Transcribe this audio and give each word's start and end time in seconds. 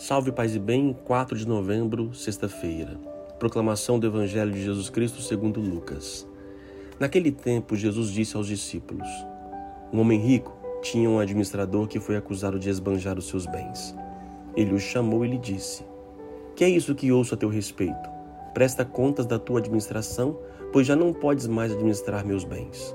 Salve 0.00 0.30
Paz 0.30 0.54
e 0.54 0.60
Bem, 0.60 0.96
4 1.04 1.36
de 1.36 1.44
novembro, 1.44 2.14
sexta-feira. 2.14 2.96
Proclamação 3.36 3.98
do 3.98 4.06
Evangelho 4.06 4.52
de 4.52 4.62
Jesus 4.62 4.88
Cristo 4.88 5.20
segundo 5.20 5.60
Lucas. 5.60 6.24
Naquele 7.00 7.32
tempo, 7.32 7.74
Jesus 7.74 8.12
disse 8.12 8.36
aos 8.36 8.46
discípulos: 8.46 9.08
Um 9.92 9.98
homem 9.98 10.20
rico 10.20 10.56
tinha 10.82 11.10
um 11.10 11.18
administrador 11.18 11.88
que 11.88 11.98
foi 11.98 12.16
acusado 12.16 12.60
de 12.60 12.70
esbanjar 12.70 13.18
os 13.18 13.26
seus 13.26 13.44
bens. 13.44 13.92
Ele 14.54 14.72
o 14.72 14.78
chamou 14.78 15.24
e 15.24 15.30
lhe 15.30 15.36
disse: 15.36 15.84
Que 16.54 16.62
é 16.62 16.68
isso 16.68 16.94
que 16.94 17.10
ouço 17.10 17.34
a 17.34 17.36
teu 17.36 17.48
respeito? 17.48 18.08
Presta 18.54 18.84
contas 18.84 19.26
da 19.26 19.36
tua 19.36 19.58
administração, 19.58 20.38
pois 20.72 20.86
já 20.86 20.94
não 20.94 21.12
podes 21.12 21.48
mais 21.48 21.72
administrar 21.72 22.24
meus 22.24 22.44
bens. 22.44 22.94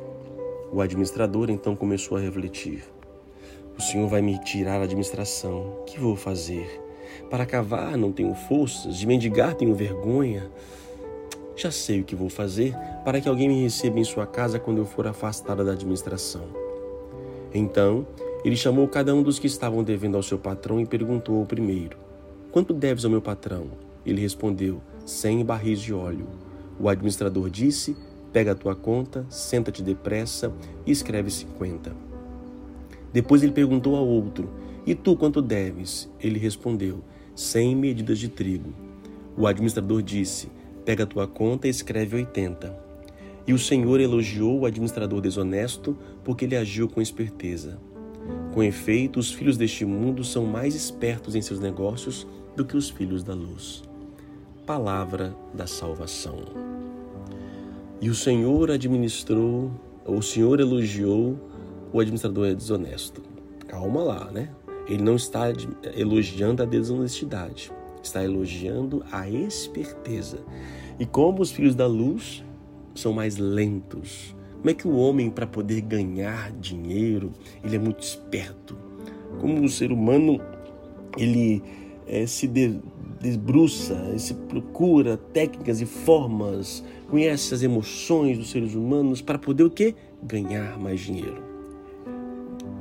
O 0.72 0.80
administrador 0.80 1.50
então 1.50 1.76
começou 1.76 2.18
a 2.18 2.22
refletir: 2.22 2.82
O 3.78 3.82
Senhor 3.82 4.08
vai 4.08 4.22
me 4.22 4.40
tirar 4.40 4.80
a 4.80 4.86
administração. 4.86 5.84
Que 5.86 6.00
vou 6.00 6.16
fazer? 6.16 6.83
Para 7.30 7.46
cavar 7.46 7.98
não 7.98 8.12
tenho 8.12 8.34
forças, 8.34 8.98
de 8.98 9.08
mendigar 9.08 9.56
tenho 9.56 9.74
vergonha. 9.74 10.50
Já 11.56 11.72
sei 11.72 12.02
o 12.02 12.04
que 12.04 12.16
vou 12.16 12.30
fazer 12.30 12.76
para 13.06 13.22
que 13.22 13.30
alguém 13.30 13.48
me 13.48 13.64
receba 13.64 14.00
em 14.00 14.04
sua 14.04 14.26
casa 14.26 14.60
quando 14.60 14.80
eu 14.80 14.86
for 14.86 15.06
afastada 15.06 15.64
da 15.64 15.74
administração. 15.74 16.44
Então, 17.54 18.08
ele 18.44 18.56
chamou 18.56 18.88
cada 18.88 19.14
um 19.14 19.22
dos 19.22 19.40
que 19.40 19.48
estavam 19.48 19.84
devendo 19.84 20.18
ao 20.18 20.24
seu 20.24 20.38
patrão 20.38 20.80
e 20.80 20.86
perguntou 20.86 21.40
ao 21.40 21.46
primeiro: 21.46 21.98
Quanto 22.52 22.74
deves 22.74 23.06
ao 23.06 23.12
meu 23.12 23.22
patrão? 23.22 23.68
Ele 24.06 24.22
respondeu: 24.22 24.82
Cem 25.06 25.46
barris 25.46 25.80
de 25.80 25.94
óleo. 25.94 26.28
O 26.80 26.90
administrador 26.90 27.50
disse: 27.50 27.96
Pega 28.32 28.52
a 28.52 28.56
tua 28.56 28.76
conta, 28.76 29.26
senta-te 29.30 29.84
depressa 29.84 30.52
e 30.86 30.92
escreve 30.92 31.30
cinquenta. 31.30 31.96
Depois 33.14 33.44
ele 33.44 33.52
perguntou 33.52 33.96
ao 33.96 34.08
outro: 34.08 34.50
e 34.86 34.94
tu 34.94 35.16
quanto 35.16 35.42
deves? 35.42 36.10
Ele 36.20 36.38
respondeu: 36.38 37.04
Cem 37.36 37.76
medidas 37.76 38.20
de 38.20 38.28
trigo. 38.28 38.74
O 39.38 39.48
administrador 39.48 40.02
disse: 40.02 40.50
Pega 40.84 41.04
a 41.04 41.08
tua 41.08 41.28
conta 41.28 41.68
e 41.68 41.70
escreve 41.70 42.18
oitenta. 42.18 42.78
E 43.48 43.54
o 43.54 43.60
Senhor 43.60 44.00
elogiou 44.00 44.60
o 44.60 44.66
administrador 44.66 45.22
desonesto 45.22 45.98
porque 46.24 46.46
ele 46.46 46.56
agiu 46.56 46.88
com 46.88 47.02
esperteza. 47.02 47.80
Com 48.54 48.64
efeito, 48.64 49.20
os 49.20 49.32
filhos 49.32 49.58
deste 49.58 49.84
mundo 49.84 50.24
são 50.24 50.46
mais 50.46 50.76
espertos 50.76 51.36
em 51.36 51.42
seus 51.42 51.60
negócios 51.60 52.28
do 52.56 52.64
que 52.64 52.78
os 52.78 52.90
filhos 52.90 53.24
da 53.24 53.34
luz. 53.34 53.84
Palavra 54.66 55.36
da 55.54 55.68
salvação. 55.68 56.46
E 58.00 58.10
o 58.10 58.16
Senhor 58.16 58.70
administrou, 58.70 59.72
o 60.06 60.22
Senhor 60.22 60.60
elogiou 60.60 61.38
o 61.92 62.00
administrador 62.00 62.54
desonesto. 62.54 63.22
Calma 63.68 64.04
lá, 64.04 64.32
né? 64.32 64.50
Ele 64.88 65.02
não 65.02 65.16
está 65.16 65.46
elogiando 65.96 66.62
a 66.62 66.66
desonestidade, 66.66 67.72
está 68.02 68.24
elogiando 68.24 69.04
a 69.12 69.30
esperteza. 69.30 70.40
E 71.00 71.06
como 71.06 71.42
os 71.42 71.52
filhos 71.52 71.76
da 71.76 71.88
luz 71.88 72.44
são 72.94 73.14
mais 73.14 73.38
lentos, 73.38 74.36
como 74.58 74.70
é 74.70 74.74
que 74.74 74.88
o 74.88 74.96
homem, 74.96 75.30
para 75.30 75.46
poder 75.46 75.82
ganhar 75.82 76.52
dinheiro, 76.54 77.32
ele 77.64 77.76
é 77.76 77.80
muito 77.80 78.02
esperto? 78.02 78.78
Como 79.42 79.64
o 79.64 79.70
ser 79.70 79.92
humano, 79.92 80.40
ele 81.18 81.62
é, 82.08 82.26
se 82.26 82.48
de, 82.48 82.80
debruça, 83.20 84.18
se 84.18 84.34
procura 84.34 85.18
técnicas 85.18 85.82
e 85.82 85.86
formas, 85.86 86.84
conhece 87.10 87.54
as 87.54 87.64
emoções 87.64 88.38
dos 88.38 88.52
seres 88.52 88.76
humanos 88.76 89.22
para 89.22 89.38
poder 89.38 89.64
o 89.64 89.70
quê? 89.70 89.96
Ganhar 90.22 90.78
mais 90.78 91.00
dinheiro. 91.00 91.53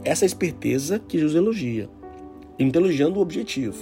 Essa 0.04 0.26
esperteza 0.26 0.98
que 0.98 1.18
Jesus 1.18 1.36
elogia. 1.36 1.88
Elogiando 2.58 3.18
o 3.18 3.22
objetivo. 3.22 3.76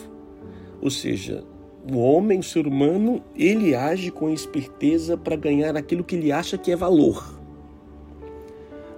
Ou 0.81 0.91
seja, 0.91 1.45
o 1.91 1.99
homem, 1.99 2.39
o 2.39 2.43
ser 2.43 2.67
humano, 2.67 3.23
ele 3.35 3.75
age 3.75 4.11
com 4.11 4.31
esperteza 4.31 5.17
para 5.17 5.37
ganhar 5.37 5.77
aquilo 5.77 6.05
que 6.05 6.17
ele 6.17 6.31
acha 6.31 6.59
que 6.59 6.71
é 6.71 6.77
valor. 6.77 7.39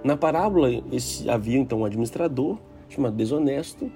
Na 0.03 0.17
parábola, 0.17 0.69
esse, 0.91 1.29
havia 1.29 1.57
então 1.57 1.79
um 1.79 1.85
administrador, 1.85 2.57
chamado 2.89 3.15
desonesto. 3.15 3.89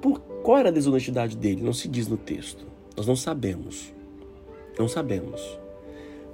Por, 0.00 0.20
qual 0.42 0.58
era 0.58 0.68
a 0.68 0.72
desonestidade 0.72 1.36
dele? 1.36 1.62
Não 1.62 1.72
se 1.72 1.88
diz 1.88 2.06
no 2.06 2.16
texto. 2.16 2.66
Nós 2.96 3.06
não 3.06 3.16
sabemos. 3.16 3.92
Não 4.78 4.88
sabemos. 4.88 5.58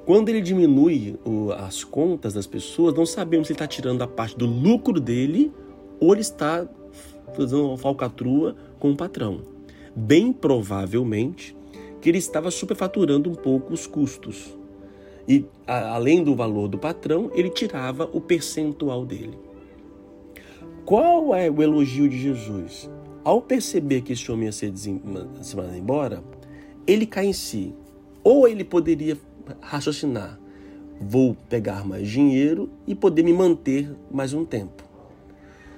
Quando 0.05 0.28
ele 0.28 0.41
diminui 0.41 1.19
o, 1.25 1.53
as 1.53 1.83
contas 1.83 2.34
das 2.34 2.47
pessoas, 2.47 2.93
não 2.94 3.06
sabemos 3.06 3.47
se 3.47 3.53
ele 3.53 3.56
está 3.56 3.67
tirando 3.67 4.03
a 4.03 4.06
parte 4.06 4.37
do 4.37 4.47
lucro 4.47 5.00
dele 5.00 5.53
ou 6.05 6.13
ele 6.13 6.21
está 6.21 6.69
fazendo 7.35 7.69
uma 7.69 7.79
falcatrua 7.79 8.55
com 8.79 8.93
o 8.93 8.97
patrão. 8.97 9.41
Bem 9.97 10.33
provavelmente 10.33 11.57
que 12.01 12.11
ele 12.11 12.19
estava 12.19 12.51
superfaturando 12.51 13.31
um 13.31 13.35
pouco 13.35 13.73
os 13.73 13.87
custos. 13.87 14.55
E, 15.27 15.47
a, 15.67 15.95
além 15.95 16.23
do 16.23 16.35
valor 16.35 16.69
do 16.69 16.77
patrão, 16.77 17.31
ele 17.35 17.49
tirava 17.49 18.09
o 18.13 18.21
percentual 18.21 19.07
dele. 19.07 19.39
Qual 20.85 21.35
é 21.35 21.51
o 21.51 21.63
elogio 21.63 22.07
de 22.07 22.19
Jesus? 22.19 22.91
Ao 23.25 23.41
perceber 23.41 24.03
que 24.03 24.13
esse 24.13 24.31
homem 24.31 24.45
ia 24.45 24.53
ser 24.53 24.77
se 24.77 24.91
mandado 24.91 25.75
embora, 25.75 26.23
ele 26.87 27.07
cai 27.07 27.25
em 27.25 27.33
si. 27.33 27.75
Ou 28.23 28.47
ele 28.47 28.65
poderia 28.65 29.17
raciocinar: 29.63 30.39
vou 31.01 31.35
pegar 31.49 31.87
mais 31.87 32.07
dinheiro 32.07 32.69
e 32.87 32.95
poder 32.95 33.23
me 33.23 33.33
manter 33.33 33.91
mais 34.11 34.35
um 34.35 34.45
tempo. 34.45 34.85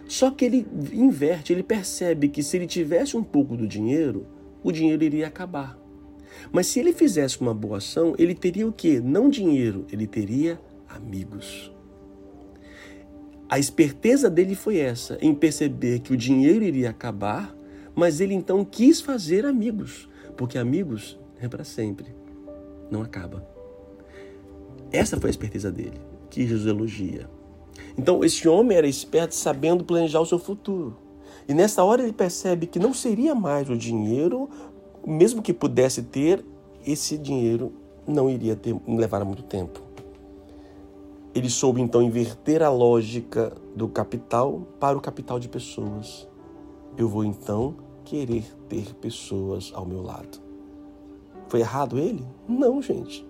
Só 0.09 0.31
que 0.31 0.45
ele 0.45 0.67
inverte, 0.93 1.53
ele 1.53 1.63
percebe 1.63 2.29
que 2.29 2.43
se 2.43 2.57
ele 2.57 2.67
tivesse 2.67 3.17
um 3.17 3.25
pouco 3.25 3.57
do 3.57 3.67
dinheiro, 3.67 4.27
o 4.63 4.71
dinheiro 4.71 5.03
iria 5.03 5.27
acabar. 5.27 5.79
Mas 6.53 6.67
se 6.67 6.79
ele 6.79 6.93
fizesse 6.93 7.41
uma 7.41 7.55
boa 7.55 7.79
ação, 7.79 8.15
ele 8.19 8.35
teria 8.35 8.67
o 8.67 8.73
quê? 8.73 9.01
Não 9.01 9.29
dinheiro, 9.29 9.87
ele 9.91 10.07
teria 10.07 10.61
amigos. 10.89 11.73
A 13.49 13.59
esperteza 13.59 14.29
dele 14.29 14.55
foi 14.55 14.79
essa, 14.79 15.19
em 15.21 15.35
perceber 15.35 16.01
que 16.01 16.13
o 16.13 16.17
dinheiro 16.17 16.65
iria 16.65 16.91
acabar, 16.91 17.57
mas 17.95 18.21
ele 18.21 18.35
então 18.35 18.65
quis 18.65 19.01
fazer 19.01 19.47
amigos, 19.47 20.09
porque 20.37 20.59
amigos 20.59 21.19
é 21.41 21.49
para 21.49 21.65
sempre, 21.65 22.07
não 22.91 23.03
acaba. 23.03 23.47
Essa 24.91 25.19
foi 25.21 25.29
a 25.29 25.31
esperteza 25.31 25.71
dele, 25.71 26.01
que 26.29 26.47
Jesus 26.47 26.67
elogia. 26.67 27.29
Então, 27.97 28.25
esse 28.25 28.49
homem 28.49 28.77
era 28.77 28.87
esperto 28.87 29.35
sabendo 29.35 29.85
planejar 29.85 30.21
o 30.21 30.27
seu 30.27 30.39
futuro. 30.39 30.97
E 31.49 31.55
nessa 31.55 31.85
hora 31.85 32.03
ele 32.03 32.13
percebe 32.13 32.67
que 32.67 32.79
não 32.79 32.93
seria 32.93 33.35
mais 33.35 33.71
o 33.71 33.77
dinheiro, 33.77 34.49
mesmo 35.07 35.41
que 35.41 35.53
pudesse 35.53 36.03
ter, 36.03 36.45
esse 36.85 37.17
dinheiro 37.17 37.73
não 38.07 38.29
iria 38.29 38.57
ter, 38.57 38.77
levar 38.87 39.25
muito 39.25 39.43
tempo. 39.43 39.81
Ele 41.35 41.51
soube 41.51 41.81
então 41.81 42.03
inverter 42.03 42.63
a 42.63 42.71
lógica 42.71 43.53
do 43.75 43.89
capital 43.89 44.63
para 44.81 44.97
o 44.97 45.01
capital 45.01 45.39
de 45.39 45.49
pessoas. 45.49 46.27
Eu 46.97 47.09
vou 47.09 47.25
então 47.25 47.77
querer 48.05 48.45
ter 48.69 48.95
pessoas 48.95 49.71
ao 49.75 49.85
meu 49.85 50.03
lado. 50.03 50.41
Foi 51.49 51.61
errado 51.61 51.99
ele? 51.99 52.25
Não, 52.49 52.81
gente. 52.81 53.27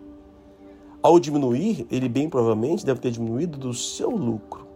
Ao 1.06 1.21
diminuir, 1.21 1.87
ele 1.89 2.09
bem 2.09 2.28
provavelmente 2.28 2.84
deve 2.84 2.99
ter 2.99 3.12
diminuído 3.12 3.56
do 3.56 3.72
seu 3.72 4.11
lucro. 4.11 4.67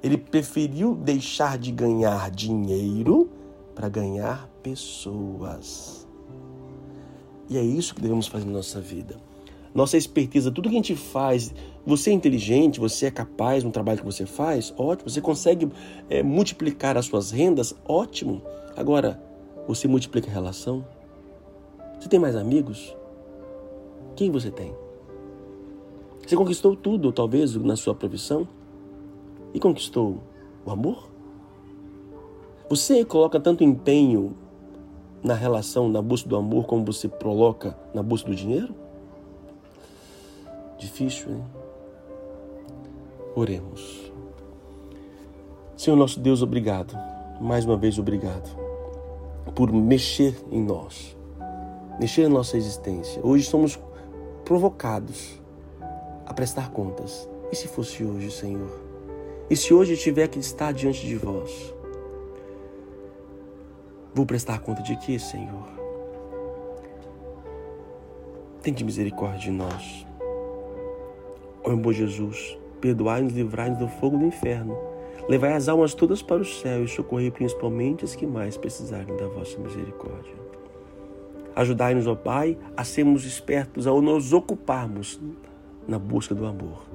Ele 0.00 0.16
preferiu 0.16 0.94
deixar 0.94 1.58
de 1.58 1.72
ganhar 1.72 2.30
dinheiro 2.30 3.28
para 3.74 3.88
ganhar 3.88 4.48
pessoas. 4.62 6.06
E 7.48 7.58
é 7.58 7.60
isso 7.60 7.92
que 7.92 8.00
devemos 8.00 8.28
fazer 8.28 8.44
na 8.44 8.52
nossa 8.52 8.80
vida. 8.80 9.16
Nossa 9.74 9.96
expertise, 9.96 10.48
tudo 10.52 10.68
que 10.68 10.76
a 10.76 10.78
gente 10.78 10.94
faz, 10.94 11.52
você 11.84 12.10
é 12.10 12.12
inteligente, 12.12 12.78
você 12.78 13.06
é 13.06 13.10
capaz 13.10 13.64
no 13.64 13.72
trabalho 13.72 13.98
que 13.98 14.04
você 14.04 14.24
faz, 14.24 14.72
ótimo. 14.78 15.10
Você 15.10 15.20
consegue 15.20 15.68
é, 16.08 16.22
multiplicar 16.22 16.96
as 16.96 17.06
suas 17.06 17.32
rendas, 17.32 17.74
ótimo. 17.84 18.42
Agora, 18.76 19.20
você 19.66 19.88
multiplica 19.88 20.30
a 20.30 20.32
relação? 20.32 20.86
Você 21.98 22.08
tem 22.08 22.20
mais 22.20 22.36
amigos? 22.36 22.96
Quem 24.14 24.30
você 24.30 24.52
tem? 24.52 24.72
Você 26.30 26.36
conquistou 26.36 26.76
tudo, 26.76 27.10
talvez, 27.10 27.56
na 27.56 27.74
sua 27.74 27.92
profissão? 27.92 28.46
E 29.52 29.58
conquistou 29.58 30.18
o 30.64 30.70
amor? 30.70 31.10
Você 32.68 33.04
coloca 33.04 33.40
tanto 33.40 33.64
empenho 33.64 34.36
na 35.24 35.34
relação, 35.34 35.88
na 35.88 36.00
busca 36.00 36.28
do 36.28 36.36
amor, 36.36 36.66
como 36.66 36.84
você 36.84 37.08
coloca 37.08 37.76
na 37.92 38.00
busca 38.00 38.30
do 38.30 38.36
dinheiro? 38.36 38.72
Difícil, 40.78 41.32
hein? 41.32 41.44
Oremos. 43.34 44.12
Senhor 45.76 45.96
nosso 45.96 46.20
Deus, 46.20 46.42
obrigado. 46.42 46.96
Mais 47.40 47.64
uma 47.64 47.76
vez, 47.76 47.98
obrigado 47.98 48.56
por 49.52 49.72
mexer 49.72 50.40
em 50.52 50.62
nós, 50.62 51.16
mexer 51.98 52.28
na 52.28 52.36
nossa 52.36 52.56
existência. 52.56 53.20
Hoje 53.26 53.46
somos 53.46 53.80
provocados 54.44 55.39
a 56.30 56.32
prestar 56.32 56.70
contas. 56.70 57.28
E 57.50 57.56
se 57.56 57.66
fosse 57.66 58.04
hoje, 58.04 58.30
Senhor? 58.30 58.70
E 59.50 59.56
se 59.56 59.74
hoje 59.74 59.96
tiver 59.96 60.28
que 60.28 60.38
estar 60.38 60.72
diante 60.72 61.04
de 61.04 61.16
vós? 61.16 61.74
Vou 64.14 64.24
prestar 64.24 64.60
conta 64.60 64.80
de 64.80 64.96
quê, 64.98 65.18
Senhor? 65.18 65.68
Tende 68.62 68.84
misericórdia 68.84 69.40
de 69.40 69.50
nós. 69.50 70.06
Ó 71.64 71.74
bom 71.74 71.92
Jesus, 71.92 72.56
perdoai-nos, 72.80 73.32
livrai-nos 73.32 73.80
do 73.80 73.88
fogo 73.88 74.16
do 74.16 74.24
inferno. 74.24 74.78
Levai 75.28 75.54
as 75.54 75.68
almas 75.68 75.94
todas 75.94 76.22
para 76.22 76.42
o 76.42 76.44
céu 76.44 76.84
e 76.84 76.88
socorrei 76.88 77.32
principalmente 77.32 78.04
as 78.04 78.14
que 78.14 78.24
mais 78.24 78.56
precisarem 78.56 79.16
da 79.16 79.26
vossa 79.26 79.58
misericórdia. 79.58 80.34
Ajudai-nos, 81.56 82.06
ó 82.06 82.14
Pai, 82.14 82.56
a 82.76 82.84
sermos 82.84 83.24
espertos 83.24 83.88
ao 83.88 84.00
nos 84.00 84.32
ocuparmos 84.32 85.20
na 85.90 85.98
busca 85.98 86.36
do 86.36 86.46
amor, 86.46 86.88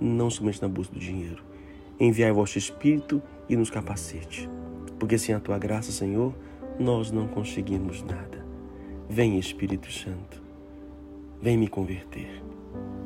não 0.00 0.30
somente 0.30 0.62
na 0.62 0.68
busca 0.68 0.94
do 0.94 1.00
dinheiro. 1.00 1.42
Enviai 1.98 2.30
vosso 2.30 2.56
Espírito 2.56 3.20
e 3.48 3.56
nos 3.56 3.68
capacite, 3.68 4.48
porque 4.96 5.18
sem 5.18 5.34
a 5.34 5.40
tua 5.40 5.58
graça, 5.58 5.90
Senhor, 5.90 6.32
nós 6.78 7.10
não 7.10 7.26
conseguimos 7.26 8.00
nada. 8.04 8.46
Vem, 9.08 9.40
Espírito 9.40 9.90
Santo, 9.90 10.40
vem 11.42 11.56
me 11.56 11.66
converter. 11.66 12.40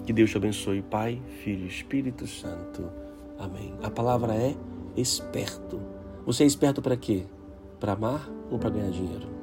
Que 0.05 0.13
Deus 0.13 0.31
te 0.31 0.37
abençoe, 0.37 0.83
Pai, 0.83 1.23
Filho 1.43 1.65
e 1.65 1.69
Espírito 1.69 2.27
Santo. 2.27 2.91
Amém. 3.39 3.73
A 3.83 3.89
palavra 3.89 4.35
é 4.35 4.55
esperto. 4.95 5.81
Você 6.27 6.45
é 6.45 6.47
esperto 6.47 6.83
para 6.83 6.97
quê? 6.97 7.25
Para 7.81 7.93
amar 7.95 8.29
ou 8.51 8.59
para 8.59 8.69
ganhar 8.69 8.91
dinheiro? 8.91 9.42